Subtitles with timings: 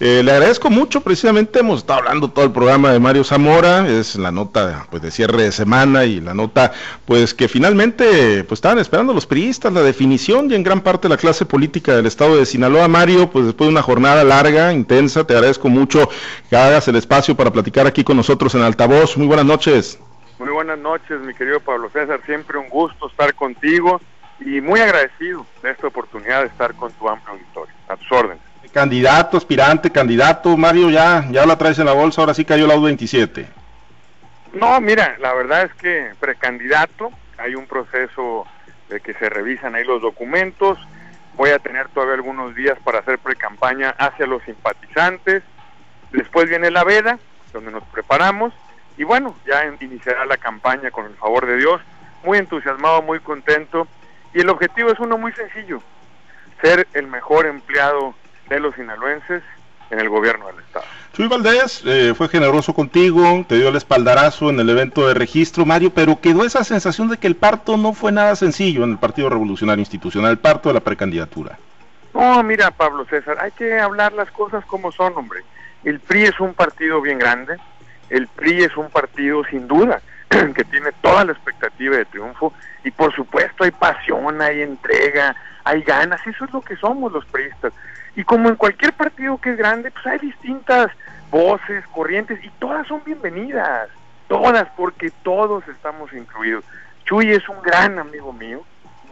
[0.00, 4.14] Eh, le agradezco mucho, precisamente hemos estado hablando todo el programa de Mario Zamora, es
[4.14, 6.70] la nota pues de cierre de semana y la nota
[7.04, 11.16] pues que finalmente pues estaban esperando los periodistas la definición y en gran parte la
[11.16, 12.86] clase política del estado de Sinaloa.
[12.86, 16.08] Mario, pues después de una jornada larga, intensa, te agradezco mucho
[16.48, 19.16] que hagas el espacio para platicar aquí con nosotros en altavoz.
[19.16, 19.98] Muy buenas noches.
[20.38, 24.00] Muy buenas noches, mi querido Pablo César, siempre un gusto estar contigo
[24.38, 27.74] y muy agradecido de esta oportunidad de estar con tu amplio auditorio.
[27.88, 28.47] A tus órdenes.
[28.72, 32.76] Candidato, aspirante, candidato, Mario, ya, ya la traes en la bolsa, ahora sí cayó la
[32.76, 33.46] U27.
[34.52, 38.46] No, mira, la verdad es que precandidato, hay un proceso
[38.88, 40.78] de que se revisan ahí los documentos,
[41.36, 45.42] voy a tener todavía algunos días para hacer pre-campaña hacia los simpatizantes,
[46.12, 47.18] después viene la veda,
[47.52, 48.52] donde nos preparamos,
[48.96, 51.80] y bueno, ya iniciará la campaña con el favor de Dios,
[52.24, 53.86] muy entusiasmado, muy contento,
[54.34, 55.82] y el objetivo es uno muy sencillo,
[56.60, 58.14] ser el mejor empleado
[58.48, 59.42] de los sinaloenses
[59.90, 60.84] en el gobierno del Estado.
[61.12, 65.64] Chuy Valdés eh, fue generoso contigo, te dio el espaldarazo en el evento de registro,
[65.64, 68.98] Mario, pero quedó esa sensación de que el parto no fue nada sencillo en el
[68.98, 71.58] Partido Revolucionario Institucional, el parto de la precandidatura.
[72.14, 75.40] No, mira, Pablo César, hay que hablar las cosas como son, hombre.
[75.84, 77.56] El PRI es un partido bien grande,
[78.10, 82.52] el PRI es un partido sin duda que tiene toda la expectativa de triunfo
[82.84, 87.24] y por supuesto hay pasión, hay entrega, hay ganas, eso es lo que somos los
[87.26, 87.72] priistas.
[88.18, 90.90] Y como en cualquier partido que es grande, pues hay distintas
[91.30, 93.90] voces, corrientes, y todas son bienvenidas,
[94.26, 96.64] todas, porque todos estamos incluidos.
[97.04, 98.64] Chuy es un gran amigo mío,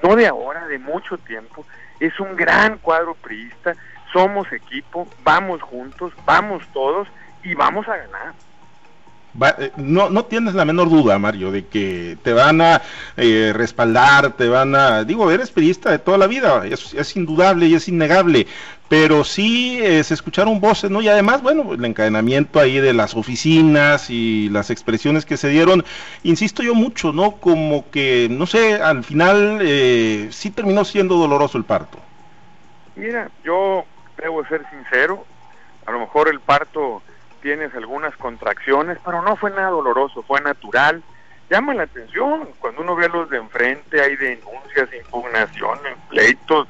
[0.02, 1.64] no de ahora, de mucho tiempo,
[2.00, 3.76] es un gran cuadro priista,
[4.12, 7.06] somos equipo, vamos juntos, vamos todos
[7.44, 8.34] y vamos a ganar.
[9.58, 12.82] Eh, no, no tienes la menor duda, Mario, de que te van a
[13.16, 15.04] eh, respaldar, te van a...
[15.04, 18.46] Digo, eres periodista de toda la vida, es, indudable y es innegable,
[18.88, 21.02] pero sí eh, se escucharon voces, ¿no?
[21.02, 25.84] Y además, bueno, el encadenamiento ahí de las oficinas y las expresiones que se dieron,
[26.22, 27.32] insisto yo mucho, ¿no?
[27.32, 29.60] Como que, no sé, al final
[30.30, 31.98] sí terminó siendo doloroso el parto.
[32.94, 33.84] Mira, yo
[34.16, 35.26] debo ser sincero,
[35.84, 37.02] a lo mejor el parto
[37.40, 41.02] tienes algunas contracciones, pero no fue nada doloroso, fue natural.
[41.48, 46.68] Llama la atención cuando uno ve a los de enfrente, hay denuncias, impugnaciones, pleitos.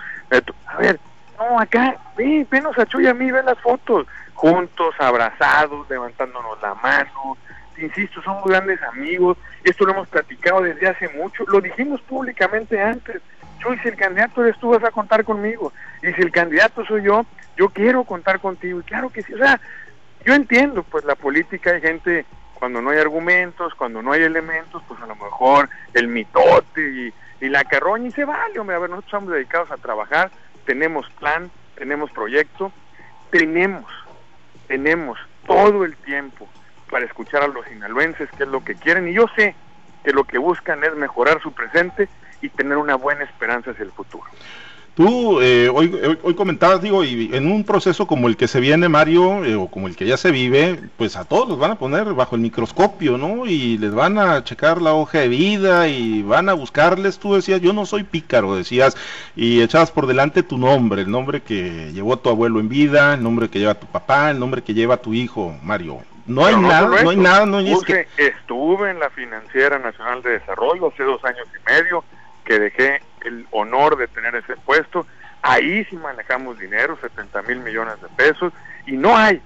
[0.66, 1.00] A ver,
[1.38, 6.74] no, acá, ve, venos a Chuy a mí, ve las fotos, juntos, abrazados, levantándonos la
[6.74, 7.36] mano.
[7.78, 13.20] Insisto, somos grandes amigos, esto lo hemos platicado desde hace mucho, lo dijimos públicamente antes.
[13.58, 15.72] Chuy, si el candidato eres tú, vas a contar conmigo.
[16.02, 17.24] Y si el candidato soy yo,
[17.56, 18.80] yo quiero contar contigo.
[18.80, 19.60] Y claro que sí, o sea,
[20.26, 24.82] yo entiendo, pues la política hay gente, cuando no hay argumentos, cuando no hay elementos,
[24.88, 28.90] pues a lo mejor el mitote y, la carroña y se vale, hombre, a ver,
[28.90, 30.32] nosotros estamos dedicados a trabajar,
[30.64, 32.72] tenemos plan, tenemos proyecto,
[33.30, 33.84] tenemos,
[34.66, 35.16] tenemos
[35.46, 36.48] todo el tiempo
[36.90, 39.54] para escuchar a los sinaloenses qué es lo que quieren y yo sé
[40.02, 42.08] que lo que buscan es mejorar su presente
[42.42, 44.24] y tener una buena esperanza hacia el futuro.
[44.96, 48.88] Tú eh, hoy, hoy, comentabas, digo, y en un proceso como el que se viene,
[48.88, 51.78] Mario, eh, o como el que ya se vive, pues a todos los van a
[51.78, 53.44] poner bajo el microscopio, ¿no?
[53.44, 57.60] Y les van a checar la hoja de vida y van a buscarles, tú decías,
[57.60, 58.96] yo no soy pícaro, decías,
[59.36, 63.22] y echabas por delante tu nombre, el nombre que llevó tu abuelo en vida, el
[63.22, 65.98] nombre que lleva tu papá, el nombre que lleva tu hijo, Mario.
[66.26, 68.08] No hay nada, no hay nada, no hay que...
[68.16, 72.02] Estuve en la Financiera Nacional de Desarrollo hace dos años y medio,
[72.46, 75.06] que dejé el honor de tener ese puesto.
[75.42, 78.52] Ahí sí manejamos dinero, 70 mil millones de pesos,
[78.86, 79.42] y no hay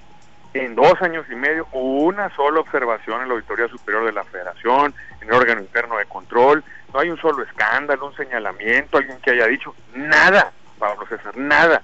[0.52, 4.94] en dos años y medio una sola observación en la Auditoría Superior de la Federación,
[5.20, 9.30] en el órgano interno de control, no hay un solo escándalo, un señalamiento, alguien que
[9.30, 11.82] haya dicho nada, Pablo César, nada.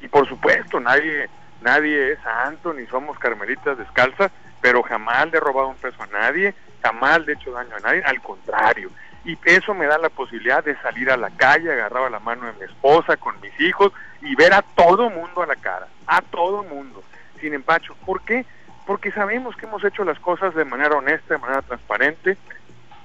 [0.00, 1.28] Y por supuesto, nadie,
[1.60, 4.30] nadie es santo, ni somos carmelitas descalzas,
[4.60, 7.80] pero jamás le he robado un peso a nadie, jamás le he hecho daño a
[7.80, 8.90] nadie, al contrario,
[9.24, 12.52] y eso me da la posibilidad de salir a la calle, agarraba la mano de
[12.54, 16.62] mi esposa con mis hijos y ver a todo mundo a la cara, a todo
[16.64, 17.02] mundo,
[17.40, 17.94] sin empacho.
[18.04, 18.44] ¿Por qué?
[18.86, 22.36] Porque sabemos que hemos hecho las cosas de manera honesta, de manera transparente,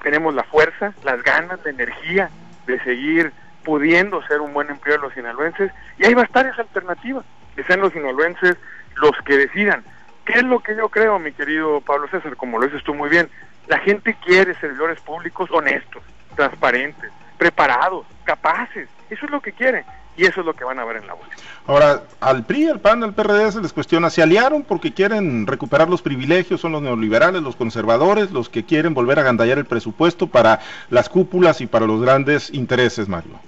[0.02, 2.30] tenemos la fuerza, las ganas, la energía
[2.66, 3.32] de seguir
[3.64, 7.26] pudiendo ser un buen empleo de los sinaloenses y hay bastantes alternativas,
[7.56, 8.58] que sean los sinaloenses
[8.96, 9.84] los que decidan.
[10.26, 12.36] ¿Qué es lo que yo creo, mi querido Pablo César?
[12.36, 13.30] Como lo dices tú muy bien,
[13.68, 16.04] la gente quiere servidores públicos honestos,
[16.36, 18.90] transparentes, preparados, capaces.
[19.10, 19.84] Eso es lo que quieren
[20.16, 21.36] y eso es lo que van a ver en la bolsa.
[21.68, 25.90] Ahora, al PRI, al PAN, al PRD se les cuestiona, ¿se aliaron porque quieren recuperar
[25.90, 26.60] los privilegios?
[26.60, 30.60] ¿Son los neoliberales, los conservadores, los que quieren volver a gandallar el presupuesto para
[30.90, 33.40] las cúpulas y para los grandes intereses, Mario?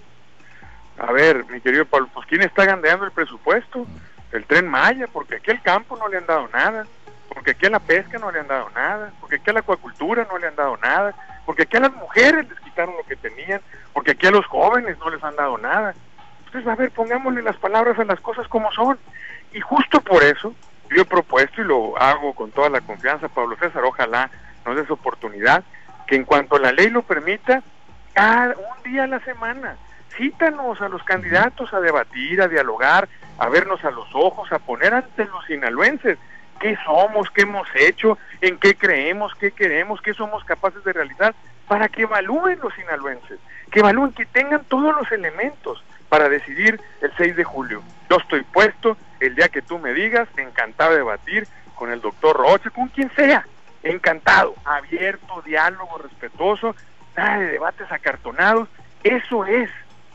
[0.99, 3.87] A ver, mi querido Pablo, pues ¿quién está gandeando el presupuesto?
[4.31, 6.85] el tren Maya, porque aquí al campo no le han dado nada,
[7.49, 10.27] porque aquí a la pesca no le han dado nada, porque aquí a la acuacultura
[10.29, 11.15] no le han dado nada,
[11.47, 13.59] porque aquí a las mujeres les quitaron lo que tenían,
[13.91, 15.95] porque aquí a los jóvenes no les han dado nada.
[16.45, 18.99] Entonces, a ver, pongámosle las palabras a las cosas como son.
[19.51, 20.53] Y justo por eso
[20.91, 24.29] yo he propuesto y lo hago con toda la confianza, Pablo César, ojalá
[24.63, 25.63] nos des oportunidad,
[26.05, 27.63] que en cuanto la ley lo permita,
[28.13, 29.75] cada un día a la semana,
[30.15, 33.09] cítanos a los candidatos a debatir, a dialogar,
[33.39, 36.19] a vernos a los ojos, a poner ante los sinaloenses
[36.59, 41.33] qué somos, qué hemos hecho, en qué creemos, qué queremos, qué somos capaces de realizar,
[41.67, 43.39] para que evalúen los sinaloenses,
[43.71, 47.83] que evalúen, que tengan todos los elementos para decidir el 6 de julio.
[48.09, 52.35] Yo estoy puesto el día que tú me digas, encantado de debatir con el doctor
[52.35, 53.45] Roche, con quien sea,
[53.83, 56.75] encantado, abierto, diálogo respetuoso,
[57.15, 58.67] nada de debates acartonados,
[59.03, 59.69] eso es,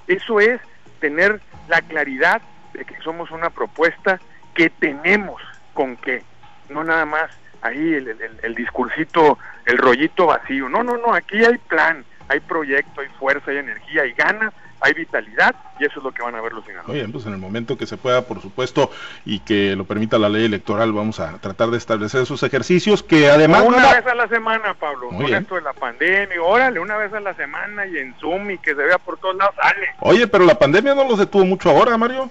[0.09, 0.61] eso es
[1.01, 2.43] tener la claridad
[2.73, 4.21] de que somos una propuesta
[4.55, 5.41] que tenemos
[5.73, 6.23] con qué,
[6.69, 7.31] no nada más
[7.63, 12.41] ahí el, el, el discursito, el rollito vacío, no, no, no, aquí hay plan, hay
[12.41, 14.53] proyecto, hay fuerza, hay energía, hay ganas
[14.85, 16.95] hay vitalidad y eso es lo que van a ver los senadores.
[16.95, 18.91] Bien, pues en el momento que se pueda, por supuesto,
[19.25, 23.31] y que lo permita la ley electoral, vamos a tratar de establecer esos ejercicios que
[23.31, 23.63] además...
[23.67, 27.21] Una vez a la semana, Pablo, con esto de la pandemia, órale, una vez a
[27.21, 29.89] la semana y en Zoom y que se vea por todos lados, sale.
[30.01, 32.31] Oye, pero la pandemia no los detuvo mucho ahora, Mario.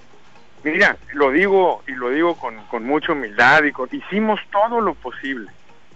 [0.64, 4.94] Mira, lo digo y lo digo con, con mucha humildad y con, hicimos todo lo
[4.94, 5.50] posible,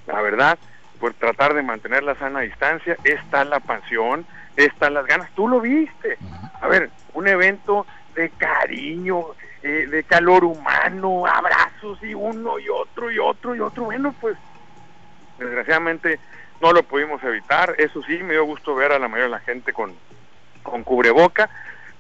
[0.07, 0.59] la verdad,
[1.01, 4.27] por tratar de mantener la sana distancia, está la pasión,
[4.57, 6.19] están las ganas, tú lo viste.
[6.61, 9.29] A ver, un evento de cariño,
[9.63, 13.85] eh, de calor humano, abrazos y uno y otro y otro y otro.
[13.85, 14.37] Bueno, pues
[15.39, 16.21] desgraciadamente
[16.61, 17.75] no lo pudimos evitar.
[17.79, 19.95] Eso sí, me dio gusto ver a la mayoría de la gente con,
[20.63, 21.49] con cubreboca,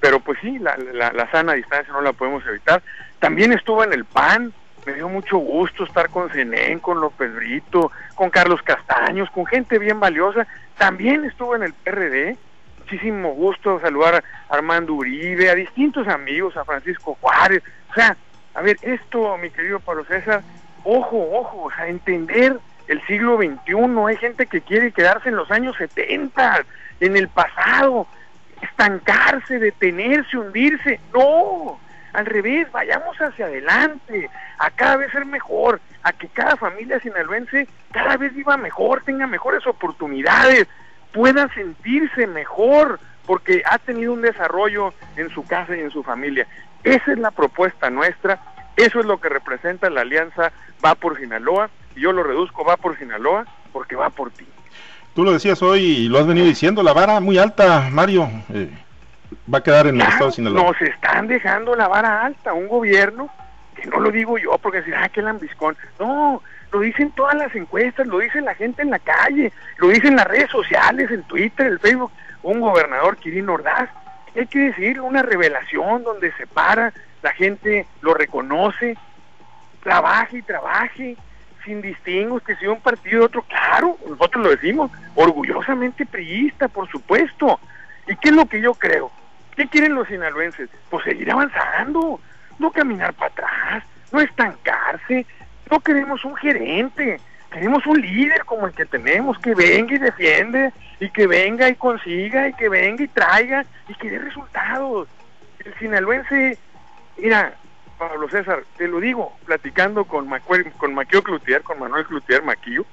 [0.00, 2.82] pero pues sí, la, la, sana distancia no la podemos evitar.
[3.18, 4.52] También estuvo en el PAN,
[4.86, 9.78] me dio mucho gusto estar con Zenén, con López Brito, con Carlos Castaños, con gente
[9.78, 10.46] bien valiosa.
[10.76, 12.36] También estuvo en el PRD,
[12.78, 17.62] muchísimo gusto saludar a Armando Uribe, a distintos amigos, a Francisco Juárez.
[17.90, 18.16] O sea,
[18.54, 20.42] a ver, esto, mi querido Pablo César,
[20.84, 23.74] ojo, ojo, o sea, entender el siglo XXI.
[24.06, 26.64] Hay gente que quiere quedarse en los años 70,
[27.00, 28.06] en el pasado,
[28.62, 31.00] estancarse, detenerse, hundirse.
[31.14, 31.78] No,
[32.12, 37.68] al revés, vayamos hacia adelante, a cada vez ser mejor, a que cada familia sinaloense
[37.92, 40.66] cada vez viva mejor, tenga mejores oportunidades,
[41.12, 46.46] pueda sentirse mejor porque ha tenido un desarrollo en su casa y en su familia.
[46.82, 48.40] Esa es la propuesta nuestra,
[48.76, 50.52] eso es lo que representa la alianza
[50.84, 54.46] Va por Sinaloa, y yo lo reduzco Va por Sinaloa porque va por ti.
[55.18, 58.70] Tú lo decías hoy y lo has venido diciendo, la vara muy alta, Mario, eh,
[59.52, 60.62] va a quedar en el estado de Sinaloa.
[60.62, 63.28] Nos están dejando la vara alta, un gobierno,
[63.74, 67.52] que no lo digo yo porque decir, ah, qué lambiscón, no, lo dicen todas las
[67.56, 71.66] encuestas, lo dice la gente en la calle, lo dicen las redes sociales, en Twitter,
[71.66, 72.12] el Facebook,
[72.44, 73.90] un gobernador, Kirin Ordaz,
[74.36, 76.92] hay que decir, una revelación donde se para,
[77.22, 78.96] la gente lo reconoce,
[79.82, 81.16] trabaje y trabaje,
[81.64, 86.88] sin distingos, que sea un partido de otro, claro, nosotros lo decimos, orgullosamente priista, por
[86.88, 87.60] supuesto.
[88.06, 89.10] ¿Y qué es lo que yo creo?
[89.56, 90.70] ¿Qué quieren los sinaloenses?
[90.88, 92.20] Pues seguir avanzando,
[92.58, 95.26] no caminar para atrás, no estancarse,
[95.70, 100.72] no queremos un gerente, queremos un líder como el que tenemos, que venga y defiende,
[101.00, 105.08] y que venga y consiga, y que venga y traiga, y que dé resultados.
[105.64, 106.58] El sinaloense,
[107.18, 107.54] mira,
[107.98, 112.86] Pablo César, te lo digo, platicando con, Maquio Cloutier, con Manuel Cloutier Maquillo,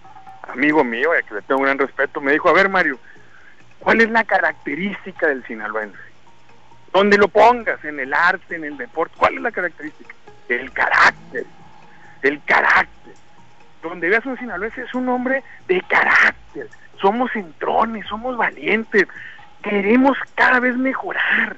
[0.48, 2.98] amigo mío, a que le tengo un gran respeto, me dijo, a ver Mario,
[3.80, 5.98] ¿cuál es la característica del sinaloense?
[6.92, 10.16] Donde lo pongas, en el arte, en el deporte, ¿cuál es la característica?
[10.50, 11.46] El carácter
[12.28, 13.14] el carácter.
[13.82, 16.68] Donde veas un sinaloense es un hombre de carácter.
[17.00, 19.08] Somos entrones, somos valientes.
[19.62, 21.58] Queremos cada vez mejorar.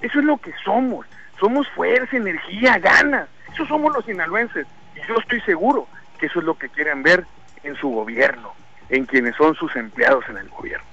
[0.00, 1.06] Eso es lo que somos.
[1.38, 3.28] Somos fuerza, energía, ganas.
[3.52, 4.66] Eso somos los sinaloenses.
[4.96, 5.86] Y yo estoy seguro
[6.18, 7.24] que eso es lo que quieren ver
[7.62, 8.52] en su gobierno,
[8.88, 10.84] en quienes son sus empleados en el gobierno.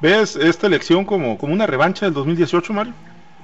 [0.00, 2.92] ¿Ves esta elección como, como una revancha del 2018, Mario?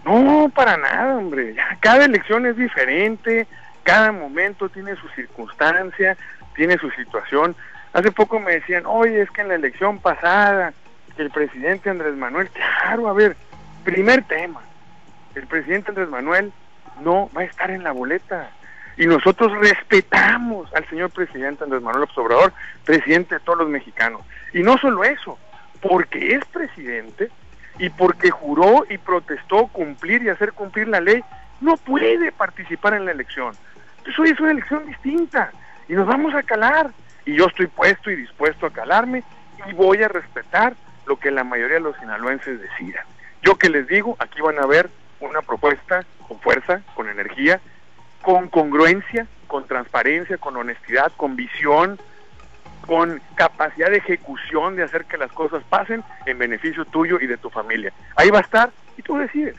[0.04, 1.56] No, para nada, hombre.
[1.80, 3.47] Cada elección es diferente,
[3.82, 6.16] cada momento tiene su circunstancia,
[6.54, 7.56] tiene su situación.
[7.92, 10.73] Hace poco me decían, oye, es que en la elección pasada,
[11.16, 13.37] el presidente Andrés Manuel, claro, a ver,
[13.85, 14.61] primer tema,
[15.35, 16.53] el presidente Andrés Manuel
[17.01, 18.51] no va a estar en la boleta.
[18.97, 22.53] Y nosotros respetamos al señor presidente Andrés Manuel Obrador,
[22.85, 24.23] presidente de todos los mexicanos.
[24.53, 25.39] Y no solo eso,
[25.81, 27.31] porque es presidente
[27.79, 31.25] y porque juró y protestó cumplir y hacer cumplir la ley,
[31.61, 33.55] no puede participar en la elección
[34.05, 35.53] Eso es una elección distinta
[35.89, 36.91] y nos vamos a calar.
[37.25, 39.23] Y yo estoy puesto y dispuesto a calarme
[39.67, 40.75] y voy a respetar
[41.07, 43.05] lo que la mayoría de los sinaloenses decidan.
[43.43, 44.91] Yo que les digo, aquí van a ver
[45.29, 47.61] una propuesta con fuerza, con energía,
[48.23, 51.99] con congruencia, con transparencia, con honestidad, con visión,
[52.87, 57.37] con capacidad de ejecución de hacer que las cosas pasen en beneficio tuyo y de
[57.37, 57.93] tu familia.
[58.17, 59.57] Ahí va a estar y tú decides.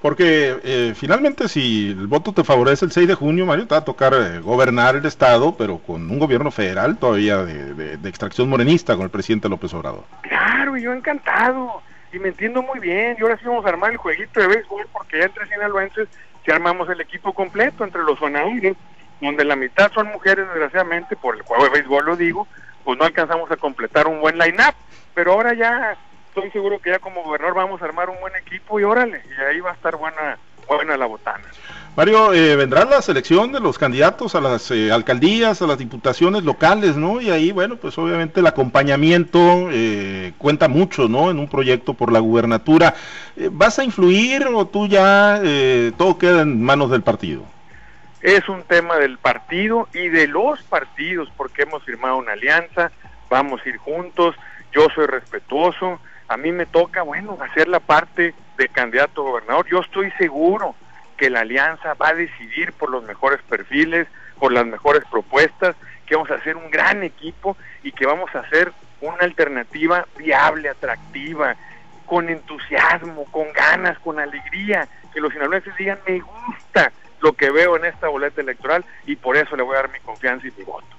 [0.00, 3.80] Porque eh, finalmente si el voto te favorece el 6 de junio, Mario, te va
[3.80, 8.94] a tocar eh, gobernar el Estado, pero con un gobierno federal todavía de, extracción morenista
[8.94, 10.04] con el presidente López Obrador.
[10.22, 11.82] Claro, y yo encantado,
[12.14, 14.86] y me entiendo muy bien, y ahora sí vamos a armar el jueguito de béisbol,
[14.92, 16.08] porque ya entre sinaloenses
[16.44, 18.76] si armamos el equipo completo entre los sonadores,
[19.20, 22.46] donde la mitad son mujeres, desgraciadamente, por el juego de béisbol lo digo,
[22.84, 24.74] pues no alcanzamos a completar un buen line-up,
[25.12, 25.96] pero ahora ya
[26.28, 29.42] estoy seguro que ya como gobernador vamos a armar un buen equipo y órale, y
[29.42, 31.48] ahí va a estar buena, buena la botana.
[31.96, 36.42] Mario, eh, vendrá la selección de los candidatos a las eh, alcaldías, a las diputaciones
[36.42, 37.20] locales, ¿no?
[37.20, 41.30] Y ahí, bueno, pues obviamente el acompañamiento eh, cuenta mucho, ¿no?
[41.30, 42.96] En un proyecto por la gubernatura.
[43.36, 45.40] Eh, ¿Vas a influir o tú ya
[45.96, 47.44] todo queda en manos del partido?
[48.22, 52.90] Es un tema del partido y de los partidos, porque hemos firmado una alianza,
[53.30, 54.34] vamos a ir juntos,
[54.72, 59.66] yo soy respetuoso, a mí me toca, bueno, hacer la parte de candidato a gobernador.
[59.70, 60.74] Yo estoy seguro
[61.24, 64.06] que la alianza va a decidir por los mejores perfiles,
[64.38, 68.40] por las mejores propuestas, que vamos a hacer un gran equipo y que vamos a
[68.40, 71.56] hacer una alternativa viable, atractiva,
[72.04, 77.78] con entusiasmo, con ganas, con alegría, que los sinaloenses digan me gusta lo que veo
[77.78, 80.64] en esta boleta electoral y por eso le voy a dar mi confianza y mi
[80.64, 80.94] voto.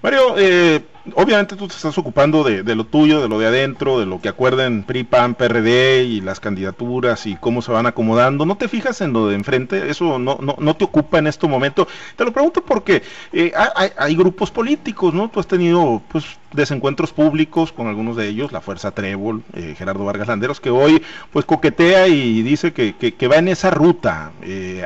[0.00, 0.80] Mario, eh,
[1.14, 4.28] obviamente tú te estás ocupando de, lo tuyo, de lo de adentro, de lo que
[4.28, 8.46] acuerden PRI, PAN, PRD y las candidaturas y cómo se van acomodando.
[8.46, 9.90] ¿No te fijas en lo de enfrente?
[9.90, 11.86] ¿Eso no, no, no te ocupa en este momento?
[12.16, 13.52] Te lo pregunto porque eh,
[13.96, 15.28] hay, grupos políticos, ¿no?
[15.28, 20.04] Tú has tenido pues desencuentros públicos con algunos de ellos, la Fuerza Trébol, eh, Gerardo
[20.04, 24.32] Vargas Landeros, que hoy pues coquetea y dice que, que, va en esa ruta.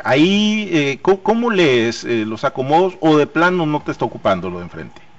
[0.04, 4.64] ahí, ¿cómo, ¿cómo, lees los acomodos o de plano no te está ocupando lo de
[4.64, 5.09] enfrente?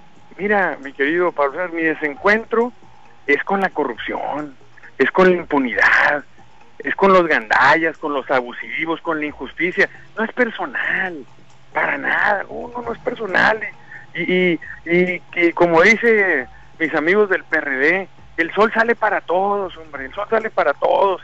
[0.41, 2.73] Mira, mi querido Pablo, mi desencuentro
[3.27, 4.55] es con la corrupción,
[4.97, 6.23] es con la impunidad,
[6.79, 9.87] es con los gandallas, con los abusivos, con la injusticia.
[10.17, 11.15] No es personal,
[11.71, 13.59] para nada, no, no, es personal.
[14.15, 16.47] Y, y, que como dice
[16.79, 18.07] mis amigos del PRD,
[18.37, 21.21] el sol sale para todos, hombre, el sol sale para todos.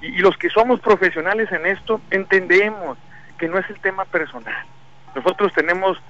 [0.00, 2.96] Y, y los que somos profesionales en esto entendemos
[3.36, 4.64] que no es el tema personal.
[5.14, 6.00] Nosotros tenemos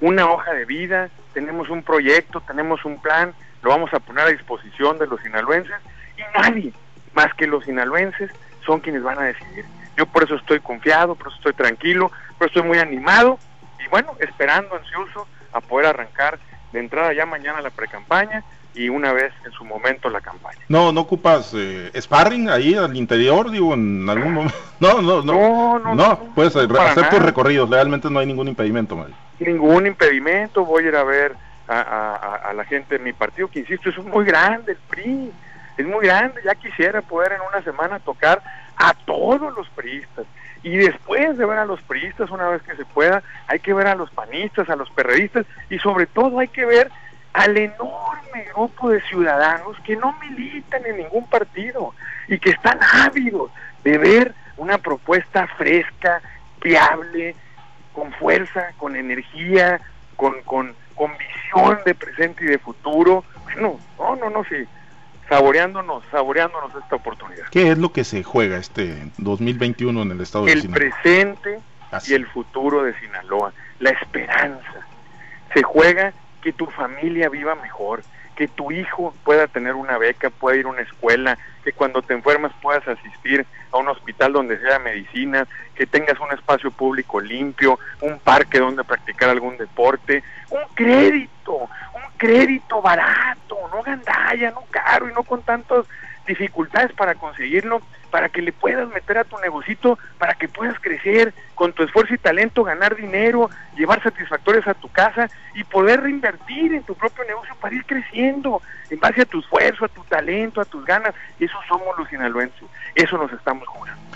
[0.00, 4.30] una hoja de vida, tenemos un proyecto, tenemos un plan, lo vamos a poner a
[4.30, 5.76] disposición de los sinaloenses
[6.16, 6.72] y nadie
[7.14, 8.30] más que los sinaloenses
[8.64, 9.64] son quienes van a decidir.
[9.96, 13.38] Yo por eso estoy confiado, por eso estoy tranquilo, por eso estoy muy animado
[13.84, 16.38] y bueno, esperando ansioso a poder arrancar
[16.72, 18.44] de entrada ya mañana la precampaña
[18.74, 20.58] y una vez en su momento la campaña.
[20.68, 24.56] No, no ocupas eh, sparring ahí al interior, digo, en algún momento.
[24.80, 25.32] No, no, no.
[25.32, 29.16] No, no, no, puedes hacer tus recorridos, realmente no hay ningún impedimento, Mario.
[29.40, 31.34] Ningún impedimento, voy a ir a ver
[31.66, 35.32] a, la gente de mi partido, que insisto, es muy grande el PRI,
[35.76, 38.40] es muy grande, ya quisiera poder en una semana tocar
[38.76, 40.26] a todos los priistas.
[40.62, 43.86] Y después de ver a los priistas, una vez que se pueda, hay que ver
[43.86, 46.90] a los panistas, a los perredistas y sobre todo hay que ver
[47.32, 51.94] al enorme grupo de ciudadanos que no militan en ningún partido
[52.26, 53.50] y que están ávidos
[53.84, 56.20] de ver una propuesta fresca,
[56.60, 57.36] viable,
[57.92, 59.80] con fuerza, con energía,
[60.16, 63.24] con, con, con visión de presente y de futuro.
[63.44, 64.66] Bueno, no, no, no, sí,
[65.28, 67.46] saboreándonos, saboreándonos esta oportunidad.
[67.50, 70.74] ¿Qué es lo que se juega este 2021 en el estado de Sinaloa?
[70.74, 71.60] El presente
[72.06, 74.86] y el futuro de Sinaloa, la esperanza.
[75.54, 78.02] Se juega que tu familia viva mejor,
[78.36, 82.14] que tu hijo pueda tener una beca, pueda ir a una escuela, que cuando te
[82.14, 87.78] enfermas puedas asistir a un hospital donde sea medicina, que tengas un espacio público limpio,
[88.00, 93.27] un parque donde practicar algún deporte, un crédito, un crédito barato,
[93.78, 95.86] no gandalla, no caro y no con tantas
[96.26, 97.80] dificultades para conseguirlo,
[98.10, 102.14] para que le puedas meter a tu negocito, para que puedas crecer con tu esfuerzo
[102.14, 107.24] y talento, ganar dinero, llevar satisfactorios a tu casa y poder reinvertir en tu propio
[107.24, 111.14] negocio para ir creciendo en base a tu esfuerzo, a tu talento, a tus ganas.
[111.38, 114.07] Eso somos los sinaloenses, eso nos estamos jugando.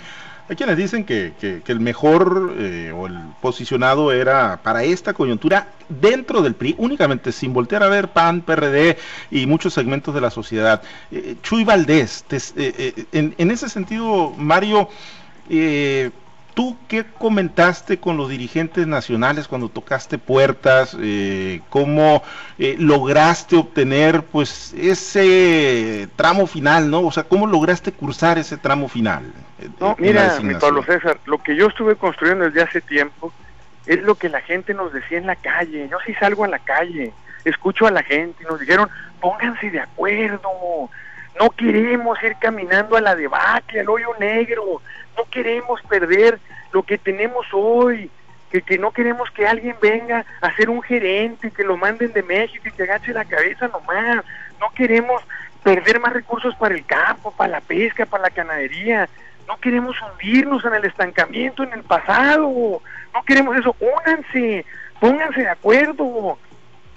[0.53, 6.43] Hay quienes dicen que, el mejor eh, o el posicionado era para esta coyuntura dentro
[6.43, 8.99] del PRI, únicamente sin voltear a ver PAN, PRD
[9.31, 10.83] y muchos segmentos de la sociedad.
[11.11, 12.23] Eh, Chuy Valdés,
[12.55, 14.89] eh, en, ese sentido, Mario,
[16.53, 20.95] ¿Tú qué comentaste con los dirigentes nacionales cuando tocaste puertas?
[21.01, 22.21] Eh, ¿Cómo
[22.59, 27.01] eh, lograste obtener pues ese tramo final, no?
[27.01, 29.23] O sea, ¿cómo lograste cursar ese tramo final?
[29.59, 33.33] Eh, no, mira, mi Pablo César, lo que yo estuve construyendo desde hace tiempo
[33.87, 35.87] es lo que la gente nos decía en la calle.
[35.89, 37.13] Yo sí salgo a la calle,
[37.45, 40.89] escucho a la gente y nos dijeron, pónganse de acuerdo,
[41.39, 44.81] no queremos ir caminando a la debacle, al hoyo negro,
[45.17, 46.39] no queremos perder
[46.71, 48.09] lo que tenemos hoy,
[48.51, 52.23] que, que no queremos que alguien venga a ser un gerente, que lo manden de
[52.23, 54.23] México y que agache la cabeza nomás,
[54.59, 55.21] no queremos
[55.63, 59.09] perder más recursos para el campo, para la pesca, para la ganadería,
[59.47, 62.81] no queremos hundirnos en el estancamiento en el pasado,
[63.13, 64.65] no queremos eso, únanse,
[64.99, 66.37] pónganse de acuerdo,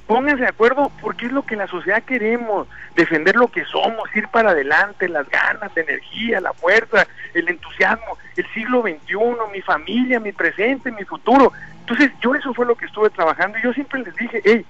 [0.07, 4.29] pónganse de acuerdo porque es lo que la sociedad queremos, defender lo que somos, ir
[4.29, 9.17] para adelante, las ganas, la energía, la fuerza, el entusiasmo, el siglo XXI,
[9.53, 11.53] mi familia, mi presente, mi futuro.
[11.81, 14.65] Entonces yo eso fue lo que estuve trabajando y yo siempre les dije, hey,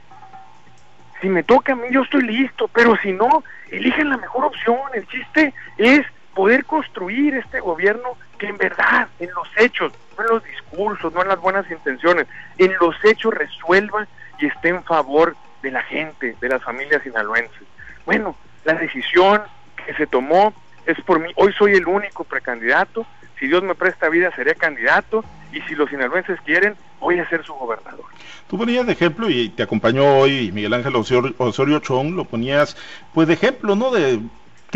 [1.21, 4.78] si me toca a mí yo estoy listo, pero si no, eligen la mejor opción,
[4.95, 10.31] el chiste es poder construir este gobierno que en verdad, en los hechos, no en
[10.31, 12.26] los discursos, no en las buenas intenciones,
[12.59, 14.07] en los hechos resuelva
[14.38, 17.62] y esté en favor de la gente, de las familias sinaloenses.
[18.05, 19.43] Bueno, la decisión
[19.85, 20.55] que se tomó
[20.87, 21.31] es por mí.
[21.37, 23.07] Hoy soy el único precandidato.
[23.38, 25.25] Si Dios me presta vida, seré candidato.
[25.52, 28.05] Y si los sinaloenses quieren, voy a ser su gobernador.
[28.49, 32.76] Tú ponías de ejemplo, y te acompañó hoy Miguel Ángel Osorio, Osorio Chong, lo ponías
[33.12, 33.90] pues de ejemplo, ¿no?
[33.90, 34.21] De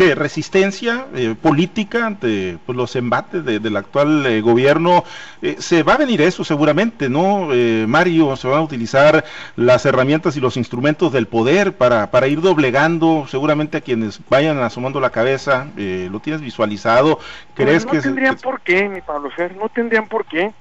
[0.01, 0.15] ¿Qué?
[0.15, 5.03] Resistencia eh, política ante pues, los embates del actual eh, gobierno.
[5.43, 7.49] Eh, se va a venir eso seguramente, ¿no,
[7.87, 8.35] Mario?
[8.35, 9.23] Se van a utilizar
[9.55, 14.57] las herramientas y los instrumentos del poder para, para ir doblegando seguramente a quienes vayan
[14.63, 15.67] asomando la cabeza.
[15.75, 17.19] ¿Lo tienes visualizado?
[17.53, 20.51] ¿Crees no, no tendrían por qué, mi Pablo Ser, no tendrían por qué.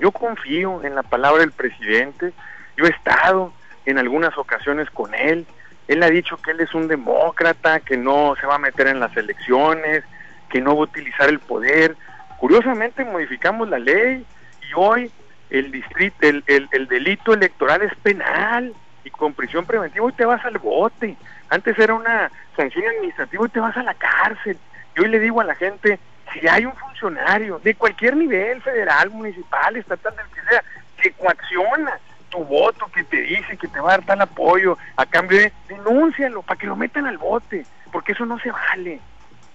[0.00, 2.32] Yo confío en la palabra del presidente.
[2.78, 3.52] Yo he estado
[3.84, 5.46] en algunas ocasiones con él
[5.88, 9.00] él ha dicho que él es un demócrata, que no se va a meter en
[9.00, 10.04] las elecciones,
[10.48, 11.96] que no va a utilizar el poder.
[12.38, 14.24] Curiosamente modificamos la ley
[14.68, 15.10] y hoy
[15.50, 20.44] el, distrito, el, el, delito electoral es penal y con prisión preventiva hoy te vas
[20.44, 21.16] al bote.
[21.48, 24.58] Antes era una sanción administrativa y te vas a la cárcel.
[24.96, 26.00] Y hoy le digo a la gente,
[26.32, 30.64] si hay un funcionario de cualquier nivel, federal, municipal, estatal, del que sea,
[31.00, 31.98] que coacciona
[32.30, 35.52] tu voto que te dice que te va a dar tal apoyo, a cambio de
[35.68, 39.00] denúncialo para que lo metan al bote, porque eso no se vale,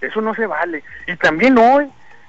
[0.00, 0.82] eso no se vale.
[1.06, 1.88] Y también hoy,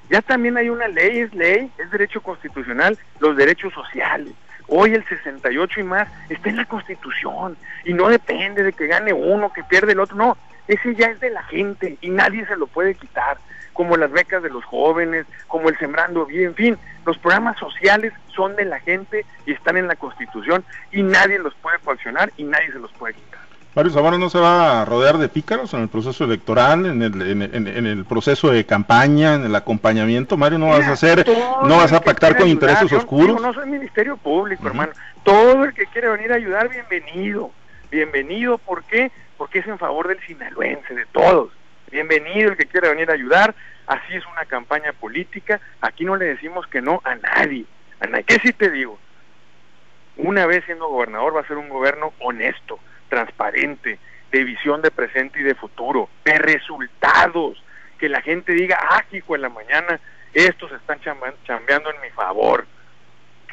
[0.09, 4.33] ya también hay una ley, es ley, es derecho constitucional, los derechos sociales.
[4.67, 9.11] Hoy el 68 y más está en la Constitución y no depende de que gane
[9.11, 12.55] uno, que pierde el otro, no, ese ya es de la gente y nadie se
[12.55, 13.37] lo puede quitar
[13.73, 18.13] como las becas de los jóvenes, como el Sembrando Bien, en fin, los programas sociales
[18.33, 22.43] son de la gente y están en la Constitución y nadie los puede coaccionar y
[22.43, 23.41] nadie se los puede quitar.
[23.75, 27.21] Mario Zamora no se va a rodear de pícaros en el proceso electoral, en el,
[27.55, 30.37] en, el proceso de campaña, en el acompañamiento.
[30.37, 31.25] Mario, no vas a hacer,
[31.63, 33.41] no vas a pactar con intereses oscuros.
[33.41, 34.91] no soy Ministerio Público, hermano.
[35.23, 37.49] Todo el que quiere venir a ayudar, bienvenido.
[37.89, 39.11] Bienvenido, ¿por qué?
[39.37, 41.49] Porque es en favor del sinaloense, de todos
[41.93, 43.53] bienvenido el que quiera venir a ayudar,
[43.85, 47.65] así es una campaña política, aquí no le decimos que no a nadie,
[47.99, 48.23] a nadie.
[48.23, 48.97] ¿qué sí te digo?
[50.17, 52.79] Una vez siendo gobernador va a ser un gobierno honesto,
[53.09, 53.99] transparente,
[54.31, 57.63] de visión de presente y de futuro, de resultados,
[57.99, 59.99] que la gente diga, ah, en la mañana
[60.33, 62.65] estos están chambeando en mi favor.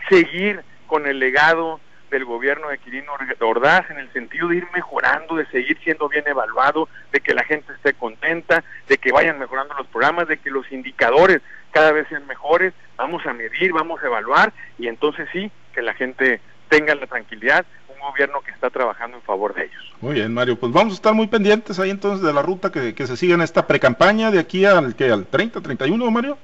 [0.09, 1.79] Seguir con el legado
[2.11, 6.25] del gobierno de Quirino Ordaz en el sentido de ir mejorando, de seguir siendo bien
[6.27, 10.51] evaluado, de que la gente esté contenta, de que vayan mejorando los programas, de que
[10.51, 15.51] los indicadores cada vez sean mejores, vamos a medir, vamos a evaluar y entonces sí,
[15.73, 19.95] que la gente tenga la tranquilidad, un gobierno que está trabajando en favor de ellos.
[20.01, 22.95] Muy bien, Mario, pues vamos a estar muy pendientes ahí entonces de la ruta que,
[23.07, 26.39] se siga en esta precampaña de aquí al que al 30, 31, Mario.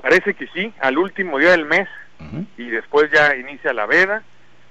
[0.00, 1.88] Parece que sí, al último día del mes
[2.56, 4.22] y después ya inicia la veda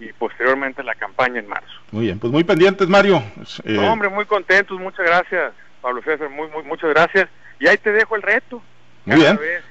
[0.01, 1.71] y posteriormente la campaña en marzo.
[1.91, 3.23] Muy bien, pues muy pendientes, Mario.
[3.63, 3.77] Eh...
[3.77, 7.29] hombre, muy contentos, muchas gracias, Pablo César, muy, muy, muchas gracias.
[7.59, 8.61] Y ahí te dejo el reto.
[9.05, 9.37] Muy bien.
[9.37, 9.63] vez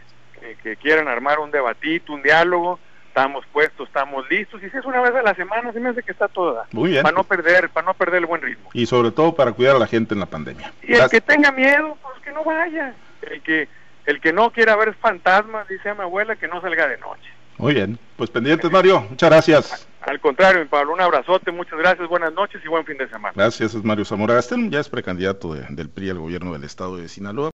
[0.62, 4.62] que, quieran armar un debatito, un diálogo, estamos puestos, estamos listos.
[4.62, 6.66] Y si es una vez a la semana, se me hace que está toda.
[6.70, 7.02] Muy bien.
[7.02, 8.70] Para no perder, para no perder el buen ritmo.
[8.72, 10.72] Y sobre todo para cuidar a la gente en la pandemia.
[10.82, 12.94] Y el que tenga miedo, pues que no vaya.
[13.22, 13.68] El que,
[14.06, 17.28] el que no quiera ver fantasmas, dice a mi abuela, que no salga de noche.
[17.58, 19.89] Muy bien, pues pendientes Mario, muchas gracias.
[20.00, 23.34] Al contrario, Pablo, un abrazote, muchas gracias, buenas noches y buen fin de semana.
[23.36, 27.08] Gracias, es Mario Zamora Gastén, ya es precandidato del PRI al gobierno del estado de
[27.08, 27.48] Sinaloa.